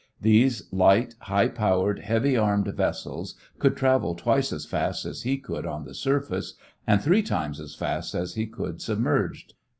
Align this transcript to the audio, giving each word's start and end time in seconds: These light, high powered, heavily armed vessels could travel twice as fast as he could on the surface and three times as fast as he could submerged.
These 0.19 0.67
light, 0.73 1.13
high 1.19 1.47
powered, 1.47 1.99
heavily 1.99 2.35
armed 2.35 2.65
vessels 2.69 3.35
could 3.59 3.77
travel 3.77 4.15
twice 4.15 4.51
as 4.51 4.65
fast 4.65 5.05
as 5.05 5.21
he 5.21 5.37
could 5.37 5.67
on 5.67 5.83
the 5.85 5.93
surface 5.93 6.55
and 6.87 6.99
three 6.99 7.21
times 7.21 7.59
as 7.59 7.75
fast 7.75 8.15
as 8.15 8.33
he 8.33 8.47
could 8.47 8.81
submerged. 8.81 9.53